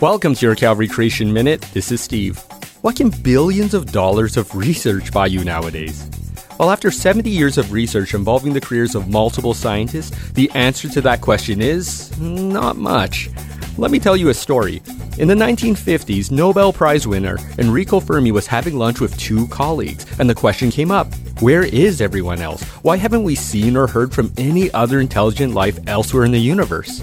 [0.00, 1.62] Welcome to your Calvary Creation Minute.
[1.72, 2.38] This is Steve.
[2.82, 6.08] What can billions of dollars of research buy you nowadays?
[6.58, 11.00] Well, after 70 years of research involving the careers of multiple scientists, the answer to
[11.00, 13.30] that question is not much.
[13.78, 14.82] Let me tell you a story.
[15.18, 20.28] In the 1950s, Nobel Prize winner Enrico Fermi was having lunch with two colleagues, and
[20.28, 22.62] the question came up Where is everyone else?
[22.82, 27.02] Why haven't we seen or heard from any other intelligent life elsewhere in the universe?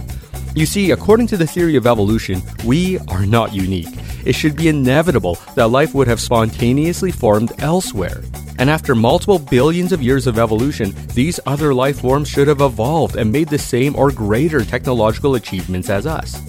[0.56, 3.88] You see, according to the theory of evolution, we are not unique.
[4.24, 8.22] It should be inevitable that life would have spontaneously formed elsewhere.
[8.60, 13.16] And after multiple billions of years of evolution, these other life forms should have evolved
[13.16, 16.40] and made the same or greater technological achievements as us.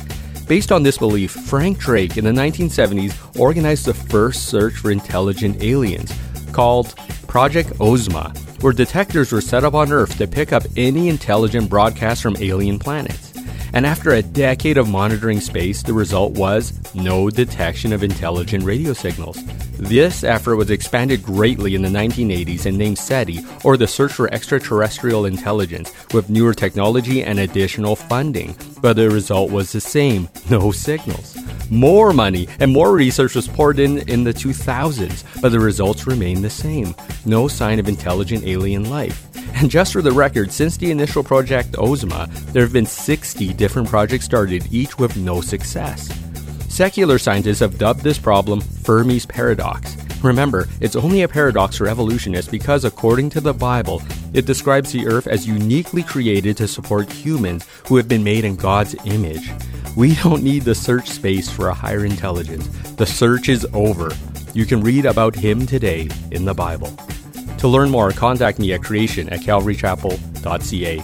[0.47, 5.63] Based on this belief, Frank Drake in the 1970s organized the first search for intelligent
[5.63, 6.13] aliens,
[6.53, 6.95] called
[7.27, 12.23] Project Ozma, where detectors were set up on Earth to pick up any intelligent broadcasts
[12.23, 13.34] from alien planets.
[13.75, 18.93] And after a decade of monitoring space, the result was no detection of intelligent radio
[18.93, 19.45] signals.
[19.79, 24.33] This effort was expanded greatly in the 1980s and named SETI, or the Search for
[24.33, 28.55] Extraterrestrial Intelligence, with newer technology and additional funding.
[28.81, 31.37] But the result was the same no signals.
[31.69, 36.45] More money and more research was poured in in the 2000s, but the results remained
[36.45, 36.95] the same
[37.27, 39.34] no sign of intelligent alien life.
[39.55, 43.89] And just for the record, since the initial project Ozma, there have been 60 different
[43.89, 46.09] projects started, each with no success.
[46.69, 49.97] Secular scientists have dubbed this problem Fermi's paradox.
[50.25, 55.07] Remember, it's only a paradox for evolutionists because, according to the Bible, it describes the
[55.07, 59.53] earth as uniquely created to support humans who have been made in God's image.
[59.97, 62.67] We don't need the search space for a higher intelligence.
[62.97, 64.11] The search is over.
[64.55, 66.97] You can read about him today in the Bible.
[67.65, 71.03] To learn more, contact me at creation at calvarychapel.ca.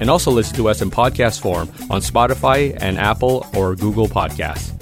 [0.00, 4.77] And also listen to us in podcast form on Spotify and Apple or Google Podcasts.